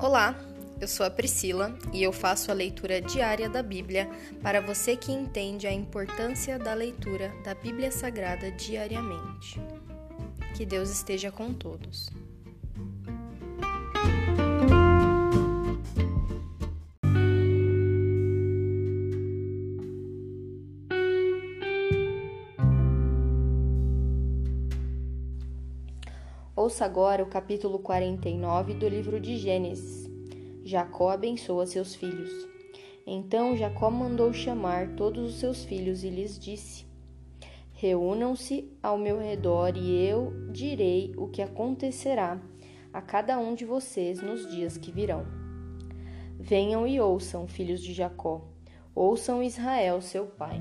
Olá, 0.00 0.38
eu 0.80 0.86
sou 0.86 1.04
a 1.04 1.10
Priscila 1.10 1.76
e 1.92 2.04
eu 2.04 2.12
faço 2.12 2.52
a 2.52 2.54
leitura 2.54 3.00
diária 3.00 3.48
da 3.48 3.64
Bíblia 3.64 4.08
para 4.40 4.60
você 4.60 4.96
que 4.96 5.10
entende 5.10 5.66
a 5.66 5.72
importância 5.72 6.56
da 6.56 6.72
leitura 6.72 7.34
da 7.42 7.52
Bíblia 7.52 7.90
Sagrada 7.90 8.48
diariamente. 8.52 9.60
Que 10.56 10.64
Deus 10.64 10.88
esteja 10.88 11.32
com 11.32 11.52
todos. 11.52 12.10
Ouça 26.58 26.84
agora 26.84 27.22
o 27.22 27.26
capítulo 27.26 27.78
49 27.78 28.74
do 28.74 28.88
livro 28.88 29.20
de 29.20 29.36
Gênesis. 29.36 30.10
Jacó 30.64 31.10
abençoa 31.10 31.64
seus 31.66 31.94
filhos. 31.94 32.32
Então 33.06 33.56
Jacó 33.56 33.88
mandou 33.92 34.32
chamar 34.32 34.96
todos 34.96 35.34
os 35.34 35.38
seus 35.38 35.64
filhos 35.64 36.02
e 36.02 36.10
lhes 36.10 36.36
disse: 36.36 36.84
Reúnam-se 37.74 38.76
ao 38.82 38.98
meu 38.98 39.20
redor 39.20 39.76
e 39.76 40.04
eu 40.04 40.32
direi 40.50 41.14
o 41.16 41.28
que 41.28 41.42
acontecerá 41.42 42.42
a 42.92 43.00
cada 43.00 43.38
um 43.38 43.54
de 43.54 43.64
vocês 43.64 44.20
nos 44.20 44.50
dias 44.50 44.76
que 44.76 44.90
virão. 44.90 45.24
Venham 46.40 46.88
e 46.88 47.00
ouçam, 47.00 47.46
filhos 47.46 47.80
de 47.80 47.94
Jacó, 47.94 48.42
ouçam 48.96 49.44
Israel, 49.44 50.00
seu 50.00 50.26
pai. 50.26 50.60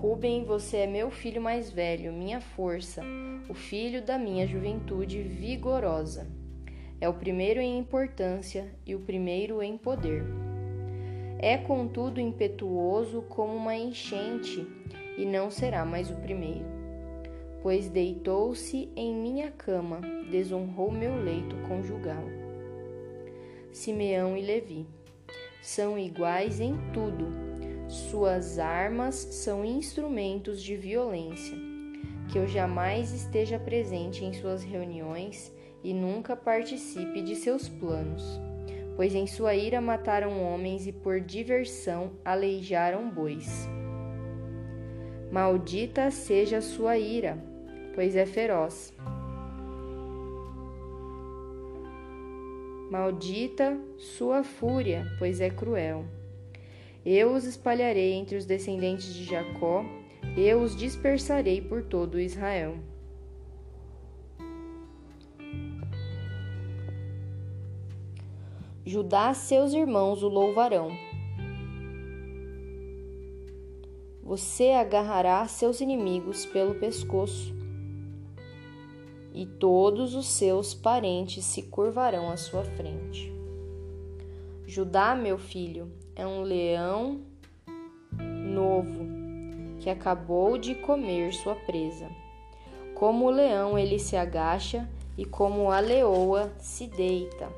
Ruben, 0.00 0.44
você 0.44 0.76
é 0.76 0.86
meu 0.86 1.10
filho 1.10 1.42
mais 1.42 1.72
velho, 1.72 2.12
minha 2.12 2.40
força, 2.40 3.02
o 3.48 3.52
filho 3.52 4.00
da 4.00 4.16
minha 4.16 4.46
juventude 4.46 5.20
vigorosa. 5.20 6.28
É 7.00 7.08
o 7.08 7.14
primeiro 7.14 7.60
em 7.60 7.76
importância 7.80 8.72
e 8.86 8.94
o 8.94 9.00
primeiro 9.00 9.60
em 9.60 9.76
poder. 9.76 10.22
É, 11.40 11.56
contudo, 11.58 12.20
impetuoso 12.20 13.22
como 13.22 13.52
uma 13.56 13.74
enchente 13.74 14.64
e 15.16 15.26
não 15.26 15.50
será 15.50 15.84
mais 15.84 16.08
o 16.12 16.14
primeiro. 16.14 16.64
Pois 17.60 17.88
deitou-se 17.88 18.88
em 18.94 19.12
minha 19.12 19.50
cama, 19.50 20.00
desonrou 20.30 20.92
meu 20.92 21.20
leito 21.20 21.56
conjugal. 21.66 22.22
Simeão 23.72 24.36
e 24.36 24.42
Levi 24.42 24.86
são 25.60 25.98
iguais 25.98 26.60
em 26.60 26.76
tudo 26.92 27.47
suas 27.88 28.58
armas 28.58 29.14
são 29.14 29.64
instrumentos 29.64 30.62
de 30.62 30.76
violência. 30.76 31.56
Que 32.30 32.38
eu 32.38 32.46
jamais 32.46 33.12
esteja 33.14 33.58
presente 33.58 34.22
em 34.24 34.34
suas 34.34 34.62
reuniões 34.62 35.50
e 35.82 35.94
nunca 35.94 36.36
participe 36.36 37.22
de 37.22 37.34
seus 37.34 37.66
planos. 37.66 38.22
Pois 38.94 39.14
em 39.14 39.26
sua 39.26 39.54
ira 39.54 39.80
mataram 39.80 40.42
homens 40.42 40.86
e 40.86 40.92
por 40.92 41.20
diversão 41.20 42.12
aleijaram 42.22 43.08
bois. 43.08 43.66
Maldita 45.32 46.10
seja 46.10 46.60
sua 46.60 46.98
ira, 46.98 47.42
pois 47.94 48.16
é 48.16 48.26
feroz. 48.26 48.94
Maldita 52.90 53.78
sua 53.96 54.42
fúria, 54.42 55.06
pois 55.18 55.40
é 55.40 55.48
cruel. 55.48 56.17
Eu 57.10 57.32
os 57.32 57.44
espalharei 57.44 58.12
entre 58.12 58.36
os 58.36 58.44
descendentes 58.44 59.14
de 59.14 59.24
Jacó, 59.24 59.82
eu 60.36 60.60
os 60.60 60.76
dispersarei 60.76 61.58
por 61.58 61.82
todo 61.82 62.20
Israel. 62.20 62.76
Judá, 68.84 69.32
seus 69.32 69.72
irmãos 69.72 70.22
o 70.22 70.28
louvarão. 70.28 70.90
Você 74.22 74.72
agarrará 74.72 75.48
seus 75.48 75.80
inimigos 75.80 76.44
pelo 76.44 76.74
pescoço, 76.74 77.56
e 79.32 79.46
todos 79.46 80.14
os 80.14 80.26
seus 80.26 80.74
parentes 80.74 81.42
se 81.46 81.62
curvarão 81.62 82.30
à 82.30 82.36
sua 82.36 82.64
frente. 82.64 83.32
Judá, 84.66 85.14
meu 85.14 85.38
filho, 85.38 85.90
é 86.18 86.26
um 86.26 86.42
leão 86.42 87.20
novo 88.12 89.06
que 89.78 89.88
acabou 89.88 90.58
de 90.58 90.74
comer 90.74 91.32
sua 91.32 91.54
presa. 91.54 92.10
Como 92.96 93.26
o 93.26 93.30
leão, 93.30 93.78
ele 93.78 94.00
se 94.00 94.16
agacha 94.16 94.88
e 95.16 95.24
como 95.24 95.70
a 95.70 95.78
leoa 95.78 96.52
se 96.58 96.88
deita. 96.88 97.48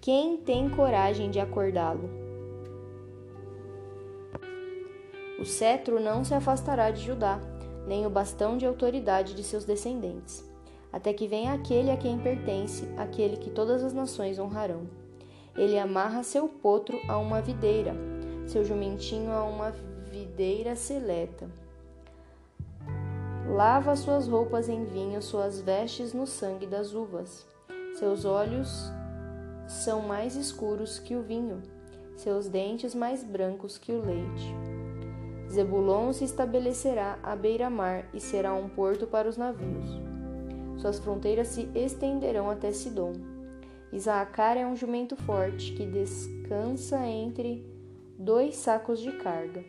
Quem 0.00 0.38
tem 0.38 0.70
coragem 0.70 1.30
de 1.30 1.38
acordá-lo? 1.38 2.08
O 5.38 5.44
cetro 5.44 6.00
não 6.00 6.24
se 6.24 6.32
afastará 6.32 6.90
de 6.90 7.02
Judá, 7.02 7.38
nem 7.86 8.06
o 8.06 8.10
bastão 8.10 8.56
de 8.56 8.64
autoridade 8.64 9.34
de 9.34 9.44
seus 9.44 9.66
descendentes, 9.66 10.42
até 10.90 11.12
que 11.12 11.28
venha 11.28 11.52
aquele 11.52 11.90
a 11.90 11.96
quem 11.98 12.18
pertence, 12.18 12.88
aquele 12.96 13.36
que 13.36 13.50
todas 13.50 13.82
as 13.82 13.92
nações 13.92 14.38
honrarão. 14.38 15.03
Ele 15.56 15.78
amarra 15.78 16.22
seu 16.22 16.48
potro 16.48 17.00
a 17.08 17.16
uma 17.18 17.40
videira, 17.40 17.94
seu 18.46 18.64
jumentinho 18.64 19.32
a 19.32 19.44
uma 19.44 19.70
videira 20.10 20.74
seleta. 20.74 21.48
Lava 23.48 23.94
suas 23.94 24.26
roupas 24.26 24.68
em 24.68 24.84
vinho, 24.84 25.20
suas 25.20 25.60
vestes 25.60 26.12
no 26.12 26.26
sangue 26.26 26.66
das 26.66 26.94
uvas. 26.94 27.46
Seus 27.98 28.24
olhos 28.24 28.90
são 29.68 30.02
mais 30.02 30.34
escuros 30.34 30.98
que 30.98 31.14
o 31.14 31.22
vinho, 31.22 31.62
seus 32.16 32.48
dentes 32.48 32.94
mais 32.94 33.22
brancos 33.22 33.78
que 33.78 33.92
o 33.92 34.04
leite. 34.04 34.54
Zebulon 35.50 36.12
se 36.12 36.24
estabelecerá 36.24 37.18
à 37.22 37.36
beira-mar 37.36 38.08
e 38.12 38.20
será 38.20 38.54
um 38.54 38.68
porto 38.68 39.06
para 39.06 39.28
os 39.28 39.36
navios. 39.36 39.86
Suas 40.78 40.98
fronteiras 40.98 41.48
se 41.48 41.68
estenderão 41.74 42.50
até 42.50 42.72
Sidom. 42.72 43.12
Isaacar 43.94 44.56
é 44.56 44.66
um 44.66 44.74
jumento 44.74 45.14
forte 45.14 45.72
que 45.72 45.86
descansa 45.86 47.06
entre 47.06 47.64
dois 48.18 48.56
sacos 48.56 48.98
de 48.98 49.12
carga. 49.12 49.64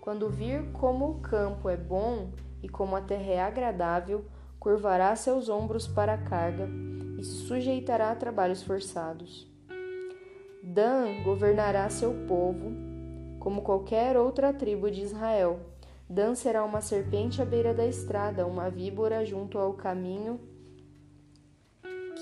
Quando 0.00 0.30
vir 0.30 0.72
como 0.72 1.10
o 1.10 1.20
campo 1.20 1.68
é 1.68 1.76
bom 1.76 2.30
e 2.62 2.70
como 2.70 2.96
a 2.96 3.02
terra 3.02 3.32
é 3.32 3.42
agradável, 3.42 4.24
curvará 4.58 5.14
seus 5.14 5.50
ombros 5.50 5.86
para 5.86 6.14
a 6.14 6.18
carga 6.18 6.66
e 7.18 7.22
se 7.22 7.46
sujeitará 7.46 8.12
a 8.12 8.16
trabalhos 8.16 8.62
forçados. 8.62 9.46
Dan 10.62 11.22
governará 11.22 11.90
seu 11.90 12.14
povo 12.26 12.72
como 13.38 13.60
qualquer 13.60 14.16
outra 14.16 14.54
tribo 14.54 14.90
de 14.90 15.02
Israel. 15.02 15.60
Dan 16.08 16.34
será 16.34 16.64
uma 16.64 16.80
serpente 16.80 17.42
à 17.42 17.44
beira 17.44 17.74
da 17.74 17.84
estrada, 17.86 18.46
uma 18.46 18.70
víbora 18.70 19.22
junto 19.22 19.58
ao 19.58 19.74
caminho 19.74 20.40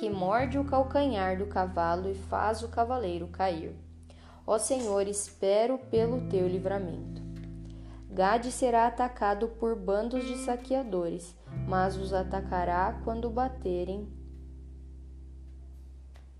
que 0.02 0.10
morde 0.10 0.58
o 0.58 0.64
calcanhar 0.64 1.38
do 1.38 1.46
cavalo 1.46 2.10
e 2.10 2.14
faz 2.16 2.60
o 2.60 2.68
cavaleiro 2.68 3.28
cair. 3.28 3.72
Ó 4.44 4.58
Senhor, 4.58 5.06
espero 5.06 5.78
pelo 5.78 6.22
teu 6.22 6.48
livramento. 6.48 7.22
Gade 8.10 8.50
será 8.50 8.88
atacado 8.88 9.46
por 9.46 9.76
bandos 9.76 10.24
de 10.24 10.38
saqueadores, 10.38 11.36
mas 11.68 11.96
os 11.96 12.12
atacará 12.12 13.00
quando 13.04 13.30
baterem 13.30 14.08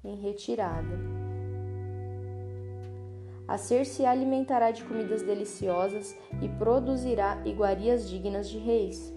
em 0.02 0.16
retirada. 0.16 0.98
A 3.46 3.56
ser 3.56 3.86
se 3.86 4.04
alimentará 4.04 4.72
de 4.72 4.82
comidas 4.82 5.22
deliciosas 5.22 6.16
e 6.42 6.48
produzirá 6.48 7.40
iguarias 7.44 8.10
dignas 8.10 8.50
de 8.50 8.58
reis. 8.58 9.14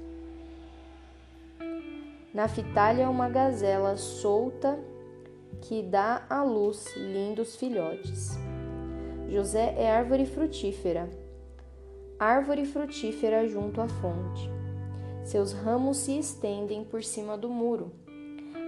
Naphtali 2.35 2.99
é 2.99 3.07
uma 3.07 3.29
gazela 3.29 3.95
solta 3.95 4.77
que 5.61 5.81
dá 5.81 6.25
à 6.29 6.43
luz 6.43 6.93
lindos 6.97 7.55
filhotes. 7.55 8.37
José 9.29 9.73
é 9.77 9.89
árvore 9.89 10.25
frutífera, 10.25 11.09
árvore 12.19 12.65
frutífera 12.65 13.47
junto 13.47 13.79
à 13.79 13.87
fonte. 13.87 14.51
Seus 15.23 15.53
ramos 15.53 15.95
se 15.95 16.19
estendem 16.19 16.83
por 16.83 17.05
cima 17.05 17.37
do 17.37 17.47
muro. 17.47 17.93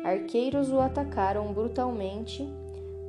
Arqueiros 0.02 0.72
o 0.72 0.80
atacaram 0.80 1.52
brutalmente, 1.52 2.48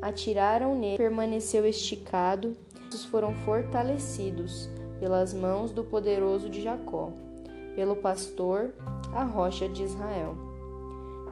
atiraram 0.03 0.75
nele, 0.75 0.99
permaneceu 0.99 1.65
esticado, 1.67 2.57
os 2.93 3.05
foram 3.05 3.33
fortalecidos 3.45 4.69
pelas 4.99 5.33
mãos 5.33 5.71
do 5.71 5.85
poderoso 5.85 6.51
de 6.51 6.61
Jacó, 6.61 7.13
pelo 7.77 7.95
pastor, 7.95 8.75
a 9.15 9.23
rocha 9.23 9.69
de 9.69 9.85
Israel 9.85 10.48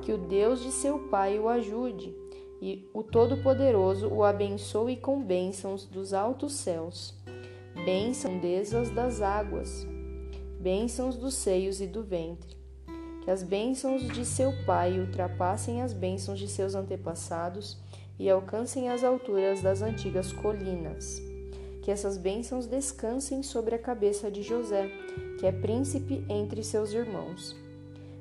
que 0.06 0.12
o 0.12 0.18
Deus 0.18 0.62
de 0.62 0.70
seu 0.70 1.00
pai 1.00 1.36
o 1.36 1.48
ajude 1.48 2.14
e 2.62 2.88
o 2.94 3.02
Todo-Poderoso 3.02 4.06
o 4.06 4.22
abençoe 4.22 4.96
com 4.96 5.20
bênçãos 5.20 5.84
dos 5.84 6.14
altos 6.14 6.52
céus, 6.52 7.12
bênçãos 7.84 8.88
das 8.90 9.20
águas, 9.20 9.84
bênçãos 10.60 11.16
dos 11.16 11.34
seios 11.34 11.80
e 11.80 11.88
do 11.88 12.04
ventre. 12.04 12.56
Que 13.24 13.32
as 13.32 13.42
bênçãos 13.42 14.06
de 14.06 14.24
seu 14.24 14.52
pai 14.64 15.00
ultrapassem 15.00 15.82
as 15.82 15.92
bênçãos 15.92 16.38
de 16.38 16.46
seus 16.46 16.76
antepassados 16.76 17.76
e 18.16 18.30
alcancem 18.30 18.88
as 18.88 19.02
alturas 19.02 19.60
das 19.60 19.82
antigas 19.82 20.32
colinas. 20.32 21.20
Que 21.82 21.90
essas 21.90 22.16
bênçãos 22.16 22.68
descansem 22.68 23.42
sobre 23.42 23.74
a 23.74 23.78
cabeça 23.78 24.30
de 24.30 24.44
José, 24.44 24.88
que 25.40 25.46
é 25.46 25.50
príncipe 25.50 26.24
entre 26.28 26.62
seus 26.62 26.92
irmãos. 26.92 27.56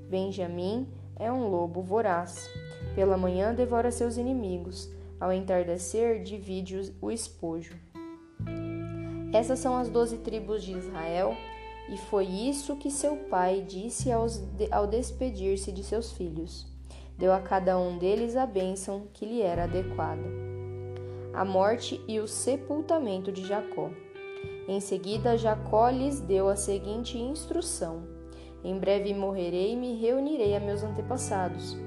Benjamim 0.10 0.88
é 1.18 1.32
um 1.32 1.48
lobo 1.48 1.82
voraz. 1.82 2.50
Pela 2.94 3.18
manhã 3.18 3.54
devora 3.54 3.92
seus 3.92 4.18
inimigos, 4.18 4.90
ao 5.20 5.32
entardecer 5.32 6.24
divide 6.24 6.94
o 7.02 7.12
espojo. 7.12 7.76
Essas 9.34 9.60
são 9.60 9.76
as 9.76 9.90
doze 9.90 10.18
tribos 10.18 10.64
de 10.64 10.72
Israel, 10.72 11.36
e 11.90 11.98
foi 11.98 12.26
isso 12.26 12.78
que 12.78 12.90
seu 12.90 13.18
pai 13.30 13.62
disse 13.62 14.10
ao 14.12 14.88
despedir-se 14.88 15.72
de 15.72 15.84
seus 15.84 16.12
filhos. 16.14 16.66
Deu 17.18 17.34
a 17.34 17.40
cada 17.40 17.78
um 17.78 17.98
deles 17.98 18.36
a 18.36 18.46
bênção 18.46 19.08
que 19.14 19.26
lhe 19.26 19.42
era 19.42 19.66
adequada. 19.66 20.24
A 21.34 21.44
morte 21.44 22.02
e 22.08 22.20
o 22.20 22.28
sepultamento 22.28 23.32
de 23.32 23.46
Jacó. 23.46 23.90
Em 24.68 24.80
seguida, 24.80 25.38
Jacó 25.38 25.90
lhes 25.90 26.20
deu 26.20 26.50
a 26.50 26.56
seguinte 26.56 27.18
instrução: 27.18 28.04
Em 28.66 28.80
breve 28.80 29.14
morrerei 29.14 29.74
e 29.74 29.76
me 29.76 29.94
reunirei 29.94 30.56
a 30.56 30.60
meus 30.60 30.84
antepassados. 30.84 31.78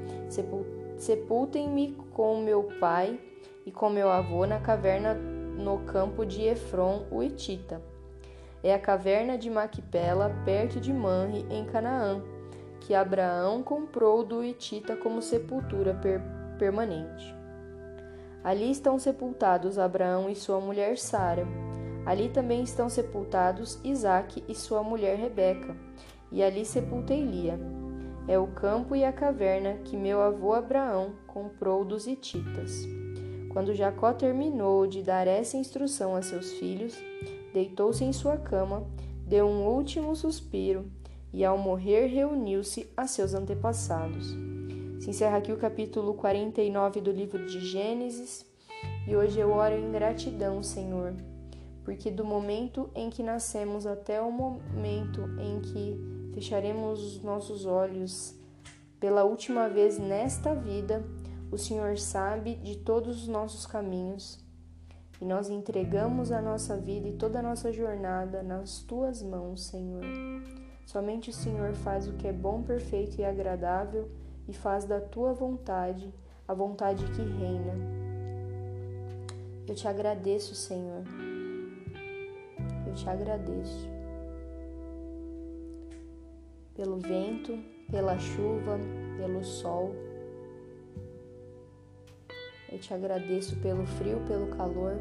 Sepultem-me 0.97 1.93
com 2.13 2.41
meu 2.41 2.69
pai 2.79 3.19
e 3.67 3.73
com 3.73 3.91
meu 3.91 4.09
avô 4.09 4.47
na 4.47 4.61
caverna 4.61 5.13
no 5.13 5.81
campo 5.81 6.25
de 6.25 6.43
Efron, 6.45 7.05
o 7.11 7.21
Etita. 7.21 7.83
É 8.63 8.73
a 8.73 8.79
caverna 8.79 9.37
de 9.37 9.51
Maquipela, 9.51 10.33
perto 10.45 10.79
de 10.79 10.93
Manre, 10.93 11.45
em 11.51 11.65
Canaã, 11.65 12.23
que 12.81 12.95
Abraão 12.95 13.61
comprou 13.61 14.23
do 14.23 14.45
Etita 14.45 14.95
como 14.95 15.21
sepultura 15.21 15.95
per 15.95 16.23
permanente. 16.61 17.35
Ali 18.45 18.71
estão 18.71 19.01
sepultados 19.01 19.81
Abraão 19.81 20.31
e 20.31 20.37
sua 20.37 20.61
mulher 20.61 20.97
Sara. 20.97 21.45
Ali 22.07 22.29
também 22.29 22.63
estão 22.63 22.89
sepultados 22.89 23.81
Isaque 23.83 24.45
e 24.49 24.55
sua 24.55 24.83
mulher 24.85 25.17
Rebeca. 25.19 25.77
E 26.31 26.43
ali 26.43 26.65
sepultei 26.65 27.25
Lia. 27.25 27.59
É 28.27 28.39
o 28.39 28.47
campo 28.49 28.95
e 28.95 29.05
a 29.05 29.13
caverna 29.13 29.79
que 29.85 29.97
meu 29.97 30.21
avô 30.21 30.53
Abraão 30.53 31.13
comprou 31.27 31.85
dos 31.85 32.07
Etitas. 32.07 32.87
Quando 33.51 33.75
Jacó 33.75 34.13
terminou 34.13 34.87
de 34.87 35.03
dar 35.03 35.27
essa 35.27 35.57
instrução 35.57 36.15
a 36.15 36.21
seus 36.21 36.53
filhos, 36.53 36.95
deitou-se 37.55 38.05
em 38.05 38.13
sua 38.13 38.37
cama, 38.37 38.87
deu 39.27 39.47
um 39.47 39.67
último 39.67 40.15
suspiro 40.15 40.91
e, 41.33 41.45
ao 41.45 41.57
morrer, 41.57 42.07
reuniu-se 42.07 42.91
a 42.97 43.07
seus 43.07 43.35
antepassados. 43.35 44.37
Se 45.01 45.11
encerra 45.11 45.39
aqui 45.39 45.53
o 45.53 45.57
capítulo 45.57 46.15
49 46.15 47.01
do 47.01 47.11
livro 47.11 47.47
de 47.47 47.61
Gênesis 47.61 48.45
e 49.07 49.17
hoje 49.17 49.41
eu 49.41 49.51
oro 49.51 49.75
em 49.75 49.91
gratidão, 49.91 50.63
Senhor, 50.63 51.15
porque 51.85 52.11
do 52.11 52.25
momento 52.25 52.91
em 52.95 53.09
que 53.09 53.23
nascemos 53.23 53.87
até 53.87 54.21
o 54.21 54.31
momento 54.31 55.23
em 55.41 55.61
que 55.61 56.18
fecharemos 56.39 57.03
os 57.03 57.21
nossos 57.21 57.67
olhos 57.67 58.33
pela 59.01 59.25
última 59.25 59.69
vez 59.69 59.99
nesta 59.99 60.55
vida, 60.55 61.05
o 61.51 61.59
Senhor 61.59 61.99
sabe 61.99 62.55
de 62.55 62.77
todos 62.77 63.23
os 63.23 63.29
nossos 63.29 63.67
caminhos 63.67 64.39
e 65.21 65.25
nós 65.25 65.51
entregamos 65.51 66.31
a 66.31 66.41
nossa 66.41 66.77
vida 66.77 67.09
e 67.09 67.15
toda 67.15 67.41
a 67.41 67.43
nossa 67.43 67.73
jornada 67.73 68.41
nas 68.41 68.79
tuas 68.79 69.21
mãos, 69.21 69.65
Senhor. 69.65 70.05
Somente 70.87 71.31
o 71.31 71.33
Senhor 71.33 71.75
faz 71.75 72.07
o 72.07 72.13
que 72.13 72.29
é 72.29 72.33
bom, 72.33 72.63
perfeito 72.63 73.21
e 73.21 73.25
agradável 73.25 74.09
e 74.47 74.53
faz 74.53 74.85
da 74.85 75.01
tua 75.01 75.33
vontade 75.33 76.15
a 76.47 76.55
vontade 76.55 77.05
que 77.05 77.23
reina. 77.23 77.75
Eu 79.67 79.75
te 79.75 79.89
agradeço, 79.89 80.55
Senhor. 80.55 81.03
Eu 82.87 82.95
te 82.95 83.09
agradeço 83.09 83.98
pelo 86.79 86.99
vento, 86.99 87.59
pela 87.91 88.19
chuva, 88.19 88.79
pelo 89.19 89.45
sol 89.45 89.93
eu 92.71 92.79
te 92.79 92.93
agradeço 92.93 93.57
pelo 93.57 93.87
frio, 93.87 94.21
pelo 94.27 94.49
calor. 94.49 94.99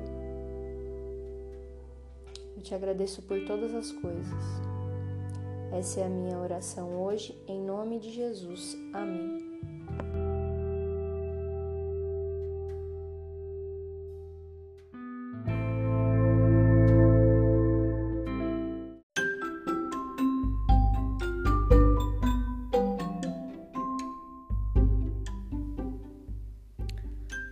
Eu 2.56 2.64
te 2.64 2.74
agradeço 2.74 3.22
por 3.24 3.46
todas 3.46 3.76
as 3.76 3.92
coisas. 3.92 4.44
Essa 5.74 6.00
é 6.00 6.06
a 6.06 6.10
minha 6.10 6.40
oração 6.40 7.04
hoje, 7.04 7.38
em 7.46 7.62
nome 7.62 8.00
de 8.00 8.10
Jesus. 8.12 8.78
Amém. 8.94 9.77